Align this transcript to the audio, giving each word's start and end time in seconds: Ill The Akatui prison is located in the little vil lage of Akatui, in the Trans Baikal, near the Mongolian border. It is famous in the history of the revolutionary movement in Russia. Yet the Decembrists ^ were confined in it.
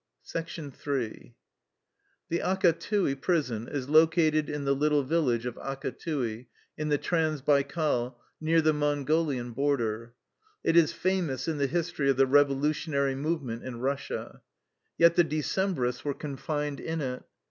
Ill 0.33 0.41
The 2.29 2.39
Akatui 2.39 3.21
prison 3.21 3.67
is 3.67 3.87
located 3.87 4.49
in 4.49 4.65
the 4.65 4.73
little 4.73 5.03
vil 5.03 5.21
lage 5.25 5.45
of 5.45 5.53
Akatui, 5.57 6.47
in 6.75 6.89
the 6.89 6.97
Trans 6.97 7.43
Baikal, 7.43 8.15
near 8.39 8.61
the 8.63 8.73
Mongolian 8.73 9.51
border. 9.51 10.15
It 10.63 10.75
is 10.75 10.91
famous 10.91 11.47
in 11.47 11.59
the 11.59 11.67
history 11.67 12.09
of 12.09 12.17
the 12.17 12.25
revolutionary 12.25 13.13
movement 13.13 13.63
in 13.63 13.79
Russia. 13.79 14.41
Yet 14.97 15.17
the 15.17 15.23
Decembrists 15.23 16.01
^ 16.01 16.03
were 16.03 16.15
confined 16.15 16.79
in 16.79 16.99
it. 17.01 17.23